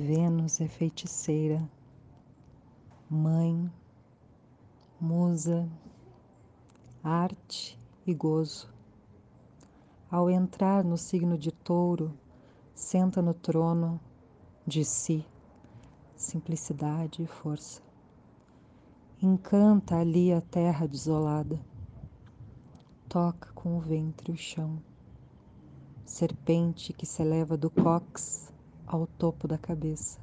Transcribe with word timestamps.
Vênus 0.00 0.60
é 0.60 0.68
feiticeira, 0.68 1.68
mãe, 3.10 3.68
musa, 5.00 5.68
arte 7.02 7.76
e 8.06 8.14
gozo. 8.14 8.72
Ao 10.08 10.30
entrar 10.30 10.84
no 10.84 10.96
signo 10.96 11.36
de 11.36 11.50
touro, 11.50 12.16
senta 12.76 13.20
no 13.20 13.34
trono 13.34 13.98
de 14.64 14.84
si, 14.84 15.26
simplicidade 16.14 17.24
e 17.24 17.26
força. 17.26 17.82
Encanta 19.20 19.96
ali 19.96 20.32
a 20.32 20.40
terra 20.40 20.86
desolada, 20.86 21.60
toca 23.08 23.50
com 23.52 23.76
o 23.76 23.80
ventre 23.80 24.30
o 24.30 24.36
chão, 24.36 24.80
serpente 26.06 26.92
que 26.92 27.04
se 27.04 27.20
eleva 27.20 27.56
do 27.56 27.68
cox 27.68 28.47
ao 28.88 29.06
topo 29.06 29.46
da 29.46 29.58
cabeça. 29.58 30.18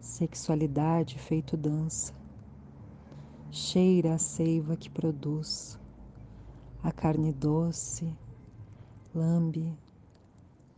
Sexualidade 0.00 1.18
feito 1.18 1.58
dança, 1.58 2.14
cheira 3.50 4.14
a 4.14 4.18
seiva 4.18 4.74
que 4.76 4.88
produz, 4.88 5.78
a 6.82 6.90
carne 6.90 7.30
doce, 7.30 8.16
lambe, 9.14 9.76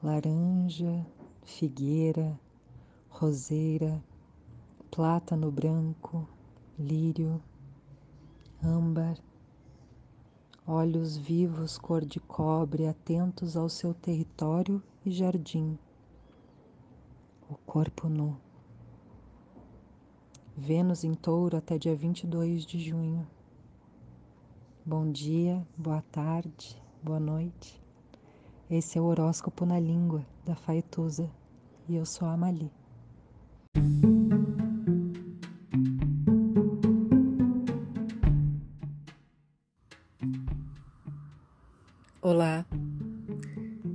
laranja, 0.03 1.07
figueira, 1.45 2.39
roseira, 3.09 4.03
plátano 4.91 5.53
branco, 5.53 6.29
lírio, 6.77 7.41
âmbar, 8.61 9.17
olhos 10.67 11.17
vivos 11.17 11.79
cor 11.79 12.05
de 12.05 12.19
cobre 12.19 12.89
atentos 12.89 13.57
ao 13.57 13.69
seu 13.69 13.95
território 13.95 14.83
e 15.05 15.13
jardim 15.13 15.79
o 17.51 17.57
corpo 17.67 18.09
nu. 18.09 18.37
Vênus 20.57 21.03
em 21.03 21.15
touro 21.15 21.57
até 21.57 21.77
dia 21.77 21.97
22 21.97 22.65
de 22.65 22.79
junho. 22.79 23.27
Bom 24.87 25.11
dia, 25.11 25.67
boa 25.77 26.01
tarde, 26.13 26.81
boa 27.03 27.19
noite. 27.19 27.83
Esse 28.71 28.99
é 28.99 29.01
o 29.01 29.05
horóscopo 29.05 29.67
na 29.67 29.81
língua 29.81 30.25
da 30.45 30.55
Faetusa 30.55 31.29
e 31.89 31.97
eu 31.97 32.07
sou 32.07 32.29
a 32.29 32.37
Mali. 32.37 32.71
Olá, 42.23 42.65